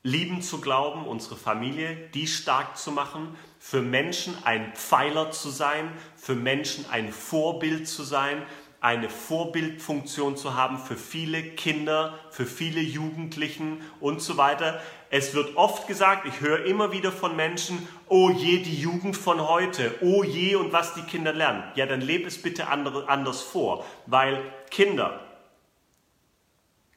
Lieben 0.04 0.42
zu 0.42 0.62
glauben, 0.62 1.06
unsere 1.06 1.36
Familie, 1.36 1.96
die 2.16 2.26
stark 2.26 2.76
zu 2.76 2.92
machen, 2.92 3.36
für 3.60 3.84
Menschen 3.84 4.36
ein 4.44 4.74
Pfeiler 4.74 5.30
zu 5.30 5.50
sein, 5.50 5.92
für 6.16 6.34
Menschen 6.34 6.86
ein 6.90 7.12
Vorbild 7.12 7.88
zu 7.88 8.02
sein, 8.02 8.42
eine 8.80 9.12
Vorbildfunktion 9.12 10.36
zu 10.36 10.56
haben 10.56 10.80
für 10.80 10.98
viele 10.98 11.44
Kinder, 11.44 12.18
für 12.32 12.48
viele 12.48 12.82
Jugendlichen 12.82 13.82
und 14.00 14.24
so 14.24 14.38
weiter. 14.38 14.82
Es 15.12 15.36
wird 15.36 15.56
oft 15.56 15.88
gesagt, 15.88 16.26
ich 16.26 16.42
höre 16.42 16.66
immer 16.66 16.92
wieder 16.92 17.12
von 17.12 17.36
Menschen, 17.36 17.88
oh 18.08 18.32
je, 18.32 18.58
die 18.64 18.82
Jugend 18.82 19.16
von 19.16 19.48
heute, 19.48 19.94
oh 20.02 20.24
je 20.24 20.56
und 20.56 20.74
was 20.74 20.96
die 20.96 21.04
Kinder 21.04 21.32
lernen. 21.32 21.64
Ja, 21.76 21.86
dann 21.86 22.02
lebe 22.02 22.28
es 22.28 22.42
bitte 22.42 22.70
anders 22.70 23.42
vor, 23.42 23.86
weil 24.08 24.42
Kinder 24.72 25.20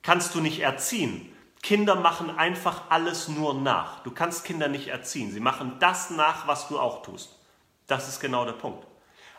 kannst 0.00 0.34
du 0.34 0.40
nicht 0.40 0.60
erziehen 0.60 1.33
Kinder 1.64 1.94
machen 1.94 2.28
einfach 2.36 2.90
alles 2.90 3.28
nur 3.28 3.54
nach. 3.54 4.00
Du 4.00 4.10
kannst 4.10 4.44
Kinder 4.44 4.68
nicht 4.68 4.88
erziehen. 4.88 5.32
Sie 5.32 5.40
machen 5.40 5.76
das 5.80 6.10
nach, 6.10 6.46
was 6.46 6.68
du 6.68 6.78
auch 6.78 7.02
tust. 7.02 7.38
Das 7.86 8.06
ist 8.06 8.20
genau 8.20 8.44
der 8.44 8.52
Punkt. 8.52 8.86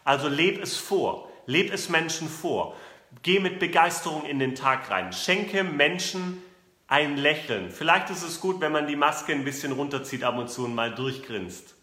Also 0.03 0.27
leb 0.27 0.59
es 0.59 0.75
vor. 0.75 1.29
Leb 1.45 1.71
es 1.71 1.87
Menschen 1.87 2.27
vor. 2.27 2.75
Geh 3.21 3.39
mit 3.39 3.59
Begeisterung 3.59 4.25
in 4.25 4.39
den 4.39 4.55
Tag 4.55 4.89
rein. 4.89 5.13
Schenke 5.13 5.63
Menschen 5.63 6.41
ein 6.87 7.15
Lächeln. 7.15 7.69
Vielleicht 7.69 8.09
ist 8.09 8.23
es 8.23 8.39
gut, 8.39 8.59
wenn 8.59 8.71
man 8.71 8.87
die 8.87 8.95
Maske 8.95 9.31
ein 9.31 9.45
bisschen 9.45 9.73
runterzieht 9.73 10.23
ab 10.23 10.35
und 10.39 10.49
zu 10.49 10.65
und 10.65 10.73
mal 10.73 10.95
durchgrinst. 10.95 11.75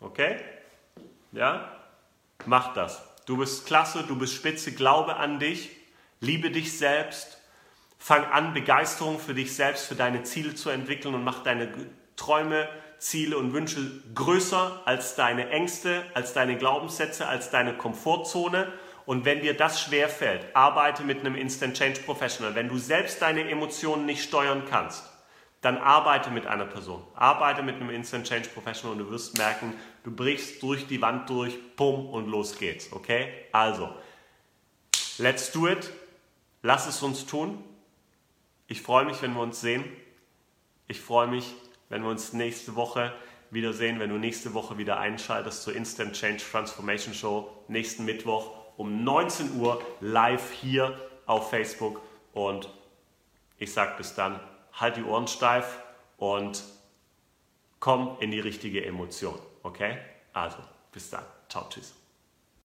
Okay? 0.00 0.40
Ja? 1.30 1.76
Mach 2.44 2.74
das. 2.74 3.00
Du 3.24 3.36
bist 3.36 3.66
klasse, 3.66 4.02
du 4.02 4.18
bist 4.18 4.34
spitze, 4.34 4.72
glaube 4.72 5.14
an 5.14 5.38
dich, 5.38 5.70
liebe 6.18 6.50
dich 6.50 6.76
selbst, 6.76 7.39
fang 8.00 8.24
an, 8.24 8.54
Begeisterung 8.54 9.20
für 9.20 9.34
dich 9.34 9.54
selbst, 9.54 9.86
für 9.86 9.94
deine 9.94 10.24
Ziele 10.24 10.54
zu 10.54 10.70
entwickeln 10.70 11.14
und 11.14 11.22
mach 11.22 11.44
deine 11.44 11.70
Träume, 12.16 12.68
Ziele 12.98 13.38
und 13.38 13.52
Wünsche 13.52 14.02
größer 14.14 14.82
als 14.84 15.14
deine 15.14 15.50
Ängste, 15.50 16.02
als 16.14 16.32
deine 16.32 16.56
Glaubenssätze, 16.56 17.28
als 17.28 17.50
deine 17.50 17.74
Komfortzone. 17.74 18.72
Und 19.06 19.24
wenn 19.24 19.40
dir 19.40 19.56
das 19.56 19.80
schwerfällt, 19.80 20.44
arbeite 20.54 21.02
mit 21.02 21.20
einem 21.20 21.34
Instant 21.34 21.76
Change 21.76 22.00
Professional. 22.00 22.54
Wenn 22.54 22.68
du 22.68 22.78
selbst 22.78 23.22
deine 23.22 23.48
Emotionen 23.48 24.06
nicht 24.06 24.22
steuern 24.22 24.64
kannst, 24.68 25.04
dann 25.60 25.76
arbeite 25.76 26.30
mit 26.30 26.46
einer 26.46 26.66
Person. 26.66 27.02
Arbeite 27.14 27.62
mit 27.62 27.76
einem 27.76 27.90
Instant 27.90 28.26
Change 28.26 28.48
Professional 28.48 28.96
und 28.96 29.06
du 29.06 29.10
wirst 29.10 29.36
merken, 29.36 29.74
du 30.04 30.10
brichst 30.10 30.62
durch 30.62 30.86
die 30.86 31.02
Wand 31.02 31.28
durch, 31.28 31.54
pum 31.76 32.08
und 32.08 32.28
los 32.28 32.58
geht's. 32.58 32.92
Okay? 32.92 33.28
Also, 33.52 33.90
let's 35.18 35.52
do 35.52 35.68
it. 35.68 35.90
Lass 36.62 36.86
es 36.86 37.02
uns 37.02 37.26
tun. 37.26 37.62
Ich 38.70 38.82
freue 38.82 39.04
mich, 39.04 39.20
wenn 39.20 39.34
wir 39.34 39.42
uns 39.42 39.60
sehen. 39.60 39.84
Ich 40.86 41.00
freue 41.00 41.26
mich, 41.26 41.56
wenn 41.88 42.02
wir 42.02 42.08
uns 42.08 42.32
nächste 42.32 42.76
Woche 42.76 43.12
wiedersehen, 43.50 43.98
wenn 43.98 44.10
du 44.10 44.16
nächste 44.16 44.54
Woche 44.54 44.78
wieder 44.78 45.00
einschaltest 45.00 45.64
zur 45.64 45.74
Instant 45.74 46.12
Change 46.12 46.40
Transformation 46.40 47.12
Show 47.12 47.50
nächsten 47.66 48.04
Mittwoch 48.04 48.52
um 48.76 49.02
19 49.02 49.58
Uhr 49.58 49.82
live 50.00 50.52
hier 50.52 50.96
auf 51.26 51.50
Facebook 51.50 52.00
und 52.32 52.68
ich 53.58 53.72
sage 53.72 53.94
bis 53.96 54.14
dann, 54.14 54.38
halt 54.72 54.96
die 54.96 55.02
Ohren 55.02 55.26
steif 55.26 55.82
und 56.16 56.62
komm 57.80 58.18
in 58.20 58.30
die 58.30 58.40
richtige 58.40 58.86
Emotion. 58.86 59.38
Okay? 59.64 59.98
Also, 60.32 60.58
bis 60.92 61.10
dann. 61.10 61.24
Ciao, 61.48 61.68
tschüss. 61.68 61.99